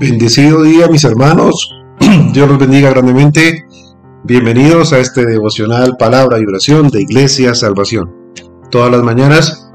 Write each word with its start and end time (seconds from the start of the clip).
Bendecido 0.00 0.62
día, 0.62 0.88
mis 0.88 1.04
hermanos. 1.04 1.78
Dios 2.32 2.48
los 2.48 2.58
bendiga 2.58 2.88
grandemente. 2.88 3.66
Bienvenidos 4.24 4.94
a 4.94 4.98
este 4.98 5.26
devocional 5.26 5.98
Palabra 5.98 6.38
y 6.38 6.46
Oración 6.46 6.88
de 6.88 7.02
Iglesia 7.02 7.54
Salvación. 7.54 8.10
Todas 8.70 8.90
las 8.90 9.02
mañanas 9.02 9.70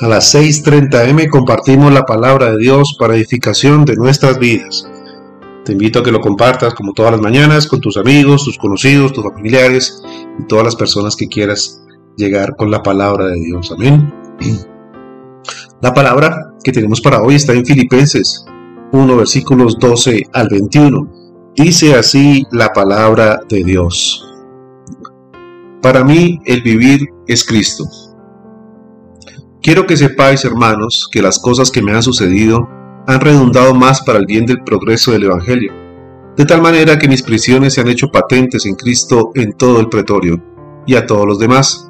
a 0.00 0.08
las 0.08 0.34
6:30 0.34 1.10
m 1.10 1.28
compartimos 1.28 1.92
la 1.92 2.06
palabra 2.06 2.50
de 2.52 2.56
Dios 2.56 2.96
para 2.98 3.14
edificación 3.14 3.84
de 3.84 3.96
nuestras 3.96 4.38
vidas. 4.38 4.88
Te 5.66 5.72
invito 5.72 5.98
a 5.98 6.02
que 6.02 6.10
lo 6.10 6.22
compartas 6.22 6.72
como 6.72 6.94
todas 6.94 7.12
las 7.12 7.20
mañanas 7.20 7.66
con 7.66 7.82
tus 7.82 7.98
amigos, 7.98 8.46
tus 8.46 8.56
conocidos, 8.56 9.12
tus 9.12 9.22
familiares 9.22 10.02
y 10.38 10.46
todas 10.46 10.64
las 10.64 10.76
personas 10.76 11.14
que 11.14 11.28
quieras 11.28 11.84
llegar 12.16 12.56
con 12.56 12.70
la 12.70 12.82
palabra 12.82 13.26
de 13.26 13.38
Dios. 13.38 13.70
Amén. 13.70 14.10
La 15.82 15.94
palabra 15.94 16.49
que 16.62 16.72
tenemos 16.72 17.00
para 17.00 17.22
hoy 17.22 17.36
está 17.36 17.52
en 17.52 17.64
Filipenses 17.64 18.44
1 18.92 19.16
versículos 19.16 19.78
12 19.78 20.24
al 20.32 20.48
21. 20.48 21.52
Dice 21.56 21.94
así 21.94 22.44
la 22.50 22.72
palabra 22.72 23.40
de 23.48 23.64
Dios. 23.64 24.26
Para 25.82 26.04
mí 26.04 26.40
el 26.44 26.62
vivir 26.62 27.08
es 27.26 27.44
Cristo. 27.44 27.84
Quiero 29.62 29.86
que 29.86 29.96
sepáis, 29.96 30.44
hermanos, 30.44 31.08
que 31.10 31.22
las 31.22 31.38
cosas 31.38 31.70
que 31.70 31.82
me 31.82 31.92
han 31.92 32.02
sucedido 32.02 32.68
han 33.06 33.20
redundado 33.20 33.74
más 33.74 34.02
para 34.02 34.18
el 34.18 34.26
bien 34.26 34.46
del 34.46 34.62
progreso 34.62 35.12
del 35.12 35.24
Evangelio, 35.24 35.72
de 36.36 36.44
tal 36.44 36.62
manera 36.62 36.98
que 36.98 37.08
mis 37.08 37.22
prisiones 37.22 37.74
se 37.74 37.80
han 37.80 37.88
hecho 37.88 38.08
patentes 38.08 38.66
en 38.66 38.74
Cristo 38.74 39.30
en 39.34 39.52
todo 39.52 39.80
el 39.80 39.88
pretorio 39.88 40.42
y 40.86 40.94
a 40.94 41.06
todos 41.06 41.26
los 41.26 41.38
demás 41.38 41.89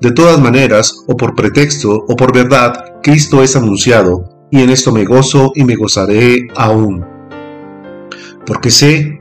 de 0.00 0.12
todas 0.12 0.40
maneras, 0.40 1.04
o 1.06 1.16
por 1.16 1.34
pretexto 1.34 2.04
o 2.08 2.16
por 2.16 2.34
verdad, 2.34 2.72
Cristo 3.02 3.42
es 3.42 3.56
anunciado, 3.56 4.24
y 4.50 4.60
en 4.60 4.70
esto 4.70 4.92
me 4.92 5.04
gozo 5.04 5.52
y 5.54 5.64
me 5.64 5.76
gozaré 5.76 6.48
aún. 6.56 7.04
Porque 8.44 8.70
sé 8.70 9.20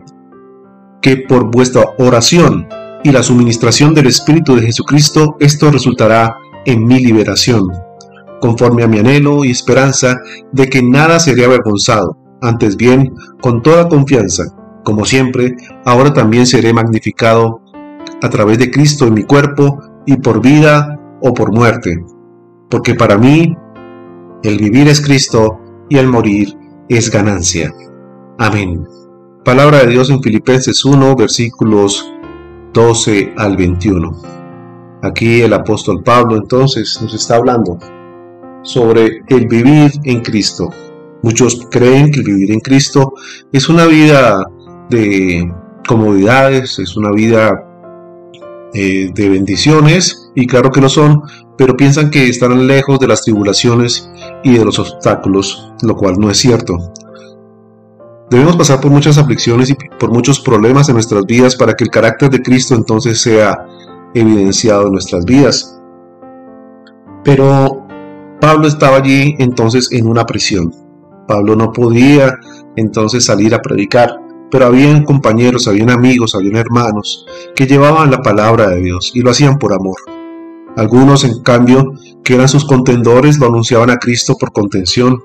que 1.02 1.18
por 1.18 1.52
vuestra 1.52 1.84
oración 1.98 2.68
y 3.04 3.12
la 3.12 3.24
suministración 3.24 3.94
del 3.94 4.08
Espíritu 4.08 4.56
de 4.56 4.64
Jesucristo, 4.64 5.36
esto 5.40 5.72
resultará 5.72 6.38
en 6.66 6.86
mi 6.86 7.00
liberación, 7.00 7.68
conforme 8.42 8.84
a 8.84 8.88
mi 8.88 9.00
anhelo 9.00 9.46
y 9.46 9.52
esperanza 9.52 10.18
de 10.52 10.68
que 10.68 10.82
nada 10.82 11.20
seré 11.20 11.46
avergonzado, 11.46 12.18
antes 12.42 12.76
bien, 12.76 13.14
con 13.42 13.62
toda 13.62 13.88
confianza, 13.88 14.46
como 14.84 15.06
siempre, 15.06 15.56
ahora 15.86 16.14
también 16.14 16.46
seré 16.46 16.74
magnificado 16.74 17.62
a 18.22 18.30
través 18.30 18.60
de 18.60 18.72
Cristo 18.72 19.08
en 19.08 19.16
mi 19.16 19.24
cuerpo, 19.24 19.80
y 20.06 20.18
por 20.18 20.42
vida 20.42 21.00
o 21.22 21.34
por 21.34 21.52
muerte, 21.52 22.04
porque 22.70 22.96
para 22.96 23.18
mí 23.18 23.56
el 24.44 24.58
vivir 24.58 24.88
es 24.88 25.02
Cristo 25.02 25.60
y 25.90 25.98
el 25.98 26.08
morir 26.08 26.56
es 26.90 27.10
ganancia. 27.10 27.74
Amén. 28.38 28.86
Palabra 29.44 29.80
de 29.80 29.88
Dios 29.88 30.10
en 30.10 30.22
Filipenses 30.22 30.84
1, 30.84 31.16
versículos 31.16 32.12
12 32.74 33.34
al 33.38 33.56
21. 33.56 34.12
Aquí 35.02 35.42
el 35.42 35.54
apóstol 35.54 36.04
Pablo 36.04 36.36
entonces 36.36 37.00
nos 37.02 37.14
está 37.14 37.36
hablando 37.36 37.78
sobre 38.64 39.22
el 39.28 39.48
vivir 39.48 39.92
en 40.04 40.22
Cristo. 40.22 40.70
Muchos 41.22 41.68
creen 41.70 42.12
que 42.12 42.20
el 42.20 42.26
vivir 42.26 42.52
en 42.52 42.60
Cristo 42.60 43.14
es 43.52 43.70
una 43.70 43.86
vida 43.86 44.44
de 44.90 45.52
comodidades, 45.88 46.80
es 46.80 46.98
una 46.98 47.12
vida 47.12 47.52
eh, 48.78 49.10
de 49.16 49.30
bendiciones, 49.30 50.30
y 50.36 50.48
claro 50.48 50.70
que 50.70 50.82
lo 50.82 50.90
son, 50.90 51.22
pero 51.58 51.78
piensan 51.78 52.12
que 52.12 52.28
estarán 52.28 52.68
lejos 52.68 53.00
de 53.00 53.08
las 53.08 53.22
tribulaciones 53.22 54.12
y 54.44 54.58
de 54.58 54.66
los 54.66 54.80
obstáculos, 54.80 55.72
lo 55.82 55.96
cual 55.96 56.16
no 56.20 56.30
es 56.30 56.38
cierto. 56.38 56.92
Debemos 58.30 58.58
pasar 58.58 58.82
por 58.82 58.92
muchas 58.92 59.18
aflicciones 59.18 59.70
y 59.70 59.76
por 59.98 60.12
muchos 60.12 60.42
problemas 60.42 60.90
en 60.90 60.96
nuestras 60.96 61.26
vidas 61.26 61.56
para 61.56 61.74
que 61.74 61.86
el 61.86 61.90
carácter 61.90 62.30
de 62.30 62.42
Cristo 62.42 62.76
entonces 62.76 63.22
sea 63.22 63.66
evidenciado 64.14 64.88
en 64.88 64.92
nuestras 64.92 65.24
vidas. 65.24 65.80
Pero 67.24 67.88
Pablo 68.42 68.68
estaba 68.68 68.98
allí 68.98 69.36
entonces 69.40 69.90
en 69.94 70.06
una 70.06 70.26
prisión. 70.26 70.74
Pablo 71.30 71.56
no 71.56 71.72
podía 71.72 72.38
entonces 72.76 73.24
salir 73.24 73.56
a 73.56 73.62
predicar 73.62 74.20
pero 74.56 74.68
habían 74.68 75.04
compañeros, 75.04 75.68
habían 75.68 75.90
amigos, 75.90 76.34
habían 76.34 76.56
hermanos 76.56 77.26
que 77.58 77.68
llevaban 77.68 78.10
la 78.10 78.22
palabra 78.22 78.70
de 78.70 78.80
Dios 78.80 79.12
y 79.14 79.20
lo 79.20 79.32
hacían 79.32 79.60
por 79.60 79.74
amor. 79.74 79.98
Algunos, 80.78 81.26
en 81.26 81.44
cambio, 81.44 81.92
que 82.24 82.36
eran 82.36 82.48
sus 82.48 82.64
contendores, 82.64 83.38
lo 83.38 83.48
anunciaban 83.48 83.90
a 83.90 83.98
Cristo 83.98 84.38
por 84.40 84.54
contención. 84.54 85.22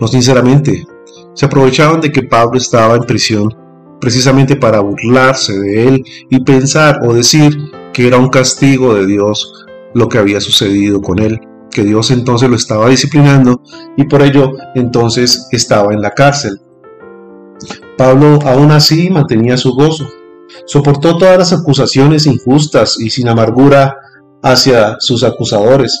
No 0.00 0.08
sinceramente, 0.08 0.86
se 1.34 1.44
aprovechaban 1.44 2.00
de 2.00 2.10
que 2.10 2.22
Pablo 2.22 2.56
estaba 2.56 2.96
en 2.96 3.02
prisión 3.02 3.54
precisamente 4.00 4.56
para 4.56 4.80
burlarse 4.80 5.52
de 5.58 5.86
él 5.86 6.04
y 6.30 6.42
pensar 6.42 7.00
o 7.06 7.12
decir 7.12 7.54
que 7.92 8.08
era 8.08 8.16
un 8.16 8.30
castigo 8.30 8.94
de 8.94 9.04
Dios 9.04 9.66
lo 9.92 10.08
que 10.08 10.16
había 10.16 10.40
sucedido 10.40 11.02
con 11.02 11.18
él, 11.18 11.38
que 11.70 11.84
Dios 11.84 12.10
entonces 12.10 12.48
lo 12.48 12.56
estaba 12.56 12.88
disciplinando 12.88 13.60
y 13.94 14.04
por 14.04 14.22
ello 14.22 14.52
entonces 14.74 15.48
estaba 15.52 15.92
en 15.92 16.00
la 16.00 16.12
cárcel. 16.12 16.62
Pablo 17.96 18.38
aún 18.44 18.72
así 18.72 19.08
mantenía 19.10 19.56
su 19.56 19.72
gozo. 19.72 20.06
Soportó 20.66 21.16
todas 21.16 21.38
las 21.38 21.52
acusaciones 21.52 22.26
injustas 22.26 22.98
y 23.00 23.10
sin 23.10 23.28
amargura 23.28 23.96
hacia 24.42 24.96
sus 25.00 25.24
acusadores. 25.24 26.00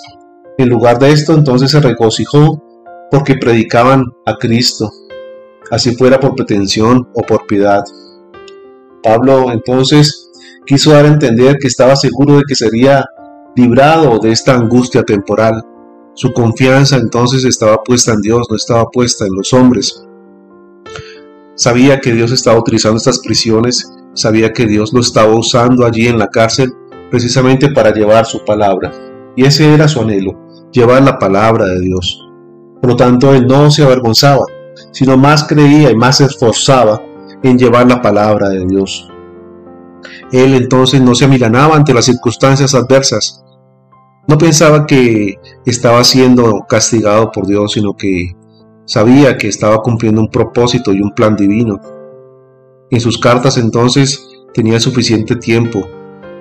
En 0.58 0.68
lugar 0.68 0.98
de 0.98 1.10
esto, 1.10 1.34
entonces 1.34 1.70
se 1.70 1.80
regocijó 1.80 2.62
porque 3.10 3.36
predicaban 3.36 4.04
a 4.24 4.36
Cristo, 4.36 4.90
así 5.70 5.96
fuera 5.96 6.18
por 6.20 6.34
pretensión 6.34 7.08
o 7.14 7.22
por 7.22 7.46
piedad. 7.46 7.84
Pablo 9.02 9.52
entonces 9.52 10.30
quiso 10.66 10.90
dar 10.90 11.04
a 11.04 11.08
entender 11.08 11.58
que 11.60 11.68
estaba 11.68 11.96
seguro 11.96 12.38
de 12.38 12.42
que 12.46 12.54
sería 12.54 13.04
librado 13.54 14.18
de 14.18 14.32
esta 14.32 14.54
angustia 14.54 15.02
temporal. 15.02 15.62
Su 16.14 16.32
confianza 16.32 16.96
entonces 16.96 17.44
estaba 17.44 17.82
puesta 17.82 18.12
en 18.12 18.20
Dios, 18.20 18.46
no 18.50 18.56
estaba 18.56 18.86
puesta 18.86 19.24
en 19.24 19.34
los 19.34 19.52
hombres. 19.52 20.05
Sabía 21.56 22.00
que 22.00 22.12
Dios 22.12 22.32
estaba 22.32 22.58
utilizando 22.58 22.98
estas 22.98 23.20
prisiones, 23.20 23.90
sabía 24.12 24.52
que 24.52 24.66
Dios 24.66 24.92
lo 24.92 25.00
estaba 25.00 25.34
usando 25.34 25.86
allí 25.86 26.06
en 26.06 26.18
la 26.18 26.28
cárcel 26.28 26.70
precisamente 27.10 27.70
para 27.70 27.94
llevar 27.94 28.26
su 28.26 28.44
palabra. 28.44 28.92
Y 29.36 29.46
ese 29.46 29.72
era 29.72 29.88
su 29.88 30.02
anhelo, 30.02 30.38
llevar 30.70 31.02
la 31.02 31.18
palabra 31.18 31.64
de 31.64 31.80
Dios. 31.80 32.22
Por 32.80 32.90
lo 32.90 32.96
tanto, 32.96 33.34
él 33.34 33.46
no 33.46 33.70
se 33.70 33.82
avergonzaba, 33.82 34.44
sino 34.92 35.16
más 35.16 35.44
creía 35.44 35.90
y 35.90 35.96
más 35.96 36.18
se 36.18 36.24
esforzaba 36.24 37.00
en 37.42 37.58
llevar 37.58 37.88
la 37.88 38.02
palabra 38.02 38.50
de 38.50 38.66
Dios. 38.66 39.10
Él 40.32 40.54
entonces 40.54 41.00
no 41.00 41.14
se 41.14 41.24
amilanaba 41.24 41.74
ante 41.74 41.94
las 41.94 42.04
circunstancias 42.04 42.74
adversas. 42.74 43.42
No 44.28 44.36
pensaba 44.36 44.86
que 44.86 45.36
estaba 45.64 46.04
siendo 46.04 46.66
castigado 46.68 47.32
por 47.32 47.46
Dios, 47.46 47.72
sino 47.72 47.96
que 47.96 48.32
Sabía 48.86 49.36
que 49.36 49.48
estaba 49.48 49.82
cumpliendo 49.82 50.20
un 50.20 50.30
propósito 50.30 50.92
y 50.92 51.00
un 51.00 51.12
plan 51.12 51.36
divino. 51.36 51.78
En 52.90 53.00
sus 53.00 53.18
cartas 53.18 53.58
entonces 53.58 54.26
tenía 54.54 54.80
suficiente 54.80 55.36
tiempo 55.36 55.86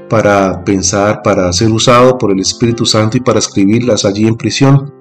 para 0.10 0.64
pensar, 0.64 1.22
para 1.24 1.52
ser 1.52 1.72
usado 1.72 2.18
por 2.18 2.32
el 2.32 2.40
Espíritu 2.40 2.86
Santo 2.86 3.18
y 3.18 3.22
para 3.22 3.40
escribirlas 3.40 4.06
allí 4.06 4.28
en 4.28 4.38
prisión. 4.38 4.94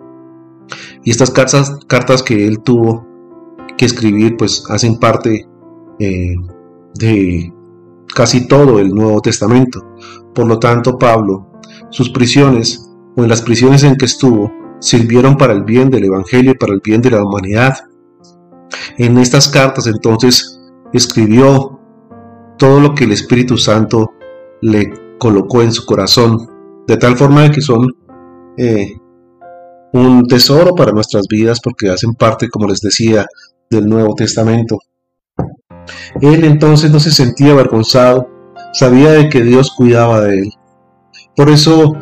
Y 1.05 1.11
estas 1.11 1.31
cartas, 1.31 2.23
que 2.23 2.47
él 2.47 2.61
tuvo 2.61 3.07
que 3.77 3.85
escribir 3.85 4.37
pues 4.37 4.65
hacen 4.71 4.99
parte 4.99 5.47
eh, 5.99 6.35
de 6.95 7.53
casi 8.15 8.49
todo 8.49 8.79
el 8.79 8.89
Nuevo 8.89 9.21
Testamento. 9.21 9.85
Por 10.35 10.47
lo 10.47 10.59
tanto, 10.59 10.99
Pablo 10.99 11.55
sus 11.95 12.11
prisiones 12.11 12.91
o 13.17 13.23
en 13.23 13.29
las 13.29 13.41
prisiones 13.41 13.85
en 13.85 13.97
que 13.97 14.07
estuvo 14.07 14.53
sirvieron 14.85 15.39
para 15.39 15.55
el 15.55 15.65
bien 15.65 15.89
del 15.89 16.05
Evangelio 16.05 16.53
y 16.53 16.59
para 16.59 16.75
el 16.75 16.81
bien 16.85 17.01
de 17.01 17.11
la 17.11 17.25
humanidad. 17.25 17.75
En 18.99 19.17
estas 19.17 19.49
cartas 19.49 19.87
entonces 19.87 20.61
escribió 20.93 21.81
todo 22.59 22.81
lo 22.81 22.95
que 22.95 23.05
el 23.05 23.13
Espíritu 23.13 23.57
Santo 23.57 24.13
le 24.61 24.93
colocó 25.19 25.63
en 25.63 25.73
su 25.73 25.87
corazón, 25.87 26.51
de 26.87 26.99
tal 26.99 27.17
forma 27.17 27.51
que 27.51 27.63
son 27.63 27.87
eh, 28.59 28.95
un 29.95 30.27
tesoro 30.27 30.75
para 30.75 30.93
nuestras 30.93 31.25
vidas 31.31 31.61
porque 31.63 31.89
hacen 31.89 32.13
parte, 32.13 32.51
como 32.51 32.69
les 32.69 32.81
decía, 32.81 33.25
del 33.71 33.87
Nuevo 33.87 34.15
Testamento. 34.15 34.79
Él 36.21 36.45
entonces 36.45 36.91
no 36.91 37.01
se 37.01 37.11
sentía 37.11 37.53
avergonzado, 37.53 38.29
sabía 38.75 39.13
de 39.13 39.31
que 39.31 39.41
Dios 39.41 39.73
cuidaba 39.75 40.21
de 40.21 40.41
él. 40.41 40.51
Por 41.35 41.49
eso, 41.49 41.95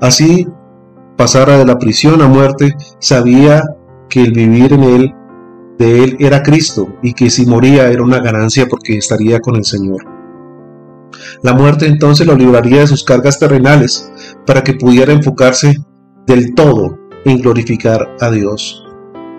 así 0.00 0.46
pasara 1.18 1.58
de 1.58 1.66
la 1.66 1.78
prisión 1.78 2.22
a 2.22 2.28
muerte, 2.28 2.76
sabía 3.00 3.62
que 4.08 4.22
el 4.22 4.32
vivir 4.32 4.72
en 4.72 4.84
él, 4.84 5.14
de 5.76 6.04
él, 6.04 6.16
era 6.20 6.44
Cristo 6.44 6.88
y 7.02 7.12
que 7.12 7.28
si 7.28 7.44
moría 7.44 7.90
era 7.90 8.04
una 8.04 8.20
ganancia 8.20 8.66
porque 8.70 8.96
estaría 8.96 9.40
con 9.40 9.56
el 9.56 9.64
Señor. 9.64 10.06
La 11.42 11.54
muerte 11.54 11.86
entonces 11.86 12.24
lo 12.24 12.36
libraría 12.36 12.80
de 12.80 12.86
sus 12.86 13.02
cargas 13.02 13.40
terrenales 13.40 14.10
para 14.46 14.62
que 14.62 14.74
pudiera 14.74 15.12
enfocarse 15.12 15.76
del 16.26 16.54
todo 16.54 16.96
en 17.24 17.40
glorificar 17.40 18.14
a 18.20 18.30
Dios. 18.30 18.86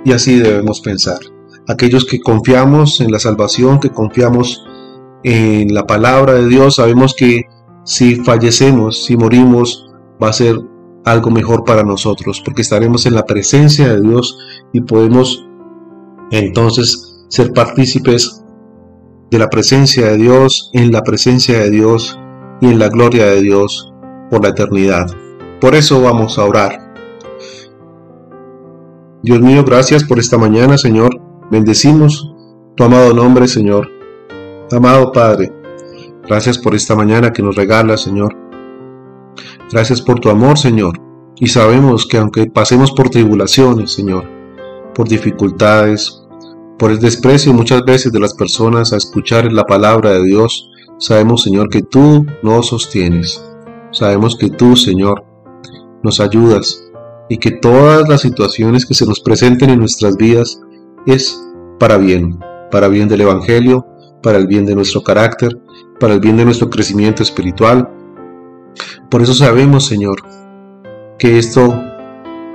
Y 0.04 0.12
así 0.12 0.38
debemos 0.38 0.82
pensar. 0.82 1.20
Aquellos 1.70 2.06
que 2.06 2.20
confiamos 2.20 3.00
en 3.00 3.12
la 3.12 3.20
salvación, 3.20 3.80
que 3.80 3.90
confiamos 3.90 4.66
en 5.24 5.74
la 5.74 5.88
palabra 5.88 6.34
de 6.34 6.48
Dios, 6.48 6.76
sabemos 6.76 7.16
que 7.18 7.44
si 7.86 8.18
fallecemos, 8.18 9.06
si 9.06 9.16
morimos, 9.16 9.90
va 10.22 10.30
a 10.30 10.34
ser 10.34 10.58
algo 11.06 11.32
mejor 11.32 11.64
para 11.64 11.84
nosotros, 11.84 12.42
porque 12.44 12.62
estaremos 12.62 13.06
en 13.06 13.16
la 13.16 13.26
presencia 13.26 13.94
de 13.94 14.02
Dios 14.02 14.38
y 14.74 14.82
podemos 14.82 15.46
entonces 16.32 17.26
ser 17.30 17.54
partícipes 17.54 18.44
de 19.32 19.40
la 19.40 19.50
presencia 19.50 20.08
de 20.08 20.18
Dios, 20.18 20.70
en 20.74 20.92
la 20.92 21.02
presencia 21.02 21.60
de 21.60 21.70
Dios 21.70 22.20
y 22.62 22.68
en 22.68 22.80
la 22.80 22.90
gloria 22.90 23.28
de 23.28 23.42
Dios 23.42 23.94
por 24.30 24.44
la 24.44 24.50
eternidad. 24.50 25.08
Por 25.62 25.76
eso 25.76 26.02
vamos 26.02 26.38
a 26.38 26.46
orar. 26.46 26.94
Dios 29.22 29.42
mío, 29.42 29.64
gracias 29.66 30.04
por 30.04 30.20
esta 30.20 30.38
mañana, 30.38 30.78
Señor. 30.78 31.20
Bendecimos 31.52 32.34
tu 32.76 32.84
amado 32.84 33.14
nombre, 33.14 33.48
Señor. 33.48 33.90
Amado 34.72 35.12
Padre, 35.12 35.52
gracias 36.28 36.58
por 36.58 36.76
esta 36.76 36.96
mañana 36.96 37.34
que 37.34 37.42
nos 37.42 37.56
regalas, 37.56 38.02
Señor. 38.02 38.49
Gracias 39.72 40.02
por 40.02 40.20
tu 40.20 40.30
amor, 40.30 40.58
Señor. 40.58 41.00
Y 41.36 41.48
sabemos 41.48 42.08
que 42.08 42.18
aunque 42.18 42.48
pasemos 42.48 42.92
por 42.92 43.10
tribulaciones, 43.10 43.92
Señor, 43.92 44.28
por 44.96 45.08
dificultades, 45.08 46.24
por 46.80 46.92
el 46.92 47.00
desprecio 47.00 47.54
muchas 47.54 47.84
veces 47.84 48.12
de 48.12 48.20
las 48.20 48.34
personas 48.34 48.94
a 48.94 48.98
escuchar 48.98 49.52
la 49.52 49.66
palabra 49.66 50.12
de 50.12 50.24
Dios, 50.24 50.70
sabemos, 50.98 51.44
Señor, 51.44 51.70
que 51.70 51.82
tú 51.82 52.26
nos 52.42 52.68
sostienes. 52.68 53.44
Sabemos 53.92 54.36
que 54.36 54.50
tú, 54.50 54.76
Señor, 54.76 55.24
nos 56.04 56.20
ayudas 56.20 56.84
y 57.30 57.38
que 57.38 57.52
todas 57.52 58.10
las 58.10 58.22
situaciones 58.22 58.86
que 58.86 58.96
se 58.96 59.06
nos 59.06 59.20
presenten 59.20 59.70
en 59.70 59.80
nuestras 59.80 60.18
vidas 60.18 60.60
es 61.06 61.40
para 61.80 61.98
bien, 61.98 62.40
para 62.72 62.88
bien 62.88 63.08
del 63.08 63.22
Evangelio, 63.22 63.86
para 64.24 64.38
el 64.38 64.48
bien 64.48 64.66
de 64.66 64.76
nuestro 64.76 65.04
carácter, 65.04 65.58
para 66.00 66.16
el 66.16 66.20
bien 66.20 66.38
de 66.38 66.46
nuestro 66.46 66.70
crecimiento 66.70 67.24
espiritual, 67.24 67.90
por 69.10 69.22
eso 69.22 69.34
sabemos, 69.34 69.86
Señor, 69.86 70.24
que 71.18 71.38
esto 71.38 71.74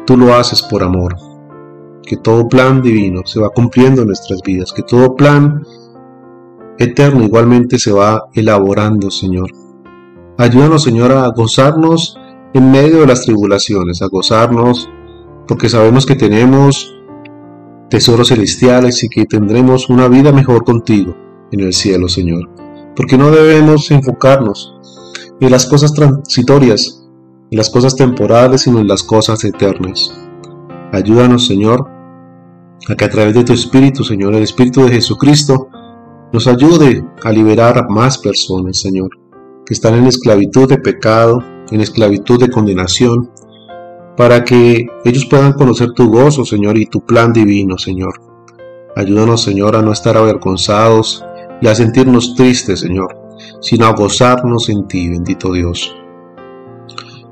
tú 0.07 0.17
lo 0.17 0.35
haces 0.35 0.63
por 0.63 0.83
amor, 0.83 1.17
que 2.03 2.17
todo 2.17 2.49
plan 2.49 2.81
divino 2.81 3.23
se 3.25 3.41
va 3.41 3.51
cumpliendo 3.51 4.03
en 4.03 4.09
nuestras 4.09 4.41
vidas, 4.43 4.73
que 4.73 4.83
todo 4.83 5.17
plan 5.17 5.65
eterno 6.79 7.25
igualmente 7.25 7.79
se 7.79 7.93
va 7.93 8.25
elaborando, 8.35 9.11
Señor. 9.11 9.51
Ayúdanos, 10.39 10.83
Señor, 10.83 11.13
a 11.13 11.29
gozarnos 11.29 12.19
en 12.53 12.71
medio 12.71 13.01
de 13.01 13.07
las 13.07 13.23
tribulaciones, 13.23 14.03
a 14.03 14.09
gozarnos, 14.09 14.89
porque 15.47 15.69
sabemos 15.69 16.07
que 16.07 16.15
tenemos 16.15 16.95
tesoros 17.91 18.29
celestiales 18.29 19.03
y 19.05 19.09
que 19.09 19.27
tendremos 19.27 19.89
una 19.89 20.09
vida 20.09 20.33
mejor 20.33 20.65
contigo 20.65 21.17
en 21.53 21.61
el 21.61 21.73
cielo, 21.73 22.09
Señor. 22.09 22.49
Porque 22.97 23.19
no 23.19 23.31
debemos 23.31 23.91
enfocarnos 23.91 24.75
en 25.41 25.51
las 25.51 25.67
cosas 25.67 25.93
transitorias, 25.93 27.07
en 27.51 27.59
las 27.59 27.71
cosas 27.71 27.97
temporales, 27.97 28.63
sino 28.63 28.81
en 28.81 28.89
las 28.89 29.03
cosas 29.03 29.45
eternas. 29.45 30.19
Ayúdanos, 30.93 31.47
Señor, 31.47 31.89
a 32.89 32.95
que 32.95 33.05
a 33.05 33.11
través 33.11 33.35
de 33.35 33.45
tu 33.45 33.53
Espíritu, 33.53 34.05
Señor, 34.05 34.35
el 34.35 34.43
Espíritu 34.43 34.85
de 34.85 34.93
Jesucristo, 34.93 35.69
nos 36.33 36.47
ayude 36.47 37.05
a 37.23 37.31
liberar 37.31 37.79
a 37.79 37.89
más 37.89 38.19
personas, 38.19 38.79
Señor, 38.79 39.11
que 39.65 39.75
están 39.75 39.95
en 39.95 40.07
esclavitud 40.07 40.69
de 40.69 40.79
pecado, 40.79 41.43
en 41.71 41.81
esclavitud 41.81 42.41
de 42.41 42.51
condenación, 42.51 43.31
para 44.17 44.45
que 44.45 44.87
ellos 45.05 45.27
puedan 45.27 45.55
conocer 45.55 45.93
tu 45.93 46.11
gozo, 46.11 46.45
Señor, 46.45 46.79
y 46.79 46.87
tu 46.87 47.01
plan 47.01 47.33
divino, 47.33 47.79
Señor. 47.79 48.21
Ayúdanos, 48.97 49.43
Señor, 49.43 49.75
a 49.75 49.83
no 49.83 49.93
estar 49.93 50.17
avergonzados 50.17 51.25
y 51.61 51.67
a 51.67 51.75
sentirnos 51.75 52.35
tristes, 52.37 52.81
Señor, 52.81 53.24
sino 53.61 53.87
a 53.87 53.95
gozarnos 53.95 54.69
en 54.69 54.87
ti, 54.87 55.09
bendito 55.09 55.53
Dios. 55.53 55.95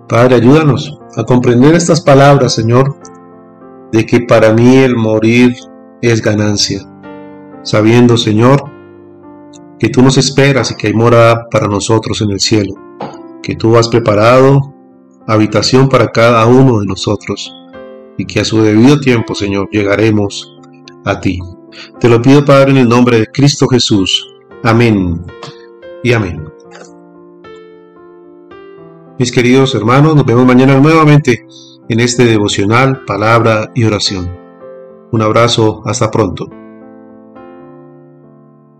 Padre, 0.09 0.37
ayúdanos 0.37 0.99
a 1.17 1.25
comprender 1.25 1.75
estas 1.75 2.01
palabras, 2.01 2.55
Señor, 2.55 2.97
de 3.93 4.05
que 4.07 4.21
para 4.21 4.53
mí 4.53 4.79
el 4.79 4.97
morir 4.97 5.55
es 6.01 6.23
ganancia, 6.23 6.81
sabiendo, 7.63 8.17
Señor, 8.17 8.65
que 9.79 9.89
tú 9.89 10.03
nos 10.03 10.17
esperas 10.19 10.71
y 10.71 10.77
que 10.77 10.89
hay 10.89 10.95
morada 10.95 11.49
para 11.51 11.67
nosotros 11.67 12.21
en 12.21 12.31
el 12.31 12.41
cielo, 12.41 12.75
que 13.43 13.55
tú 13.55 13.77
has 13.77 13.89
preparado 13.89 14.73
habitación 15.27 15.89
para 15.89 16.09
cada 16.09 16.47
uno 16.47 16.81
de 16.81 16.87
nosotros 16.87 17.55
y 18.19 18.25
que 18.25 18.41
a 18.41 18.45
su 18.45 18.63
debido 18.63 19.01
tiempo, 19.01 19.35
Señor, 19.35 19.69
llegaremos 19.71 20.57
a 21.05 21.21
ti. 21.21 21.39
Te 22.01 22.09
lo 22.09 22.21
pido, 22.21 22.45
Padre, 22.45 22.73
en 22.73 22.79
el 22.79 22.89
nombre 22.89 23.19
de 23.19 23.27
Cristo 23.27 23.67
Jesús. 23.67 24.29
Amén 24.63 25.23
y 26.03 26.13
amén. 26.13 26.45
Mis 29.19 29.31
queridos 29.31 29.75
hermanos, 29.75 30.17
nos 30.17 30.25
vemos 30.25 30.45
mañana 30.45 30.79
nuevamente 30.79 31.47
en 31.89 32.01
este 32.01 32.25
devocional, 32.25 33.05
palabra 33.05 33.71
y 33.75 33.85
oración. 33.85 34.37
Un 35.13 35.23
abrazo, 35.23 35.83
hasta 35.85 36.11
pronto. 36.11 36.62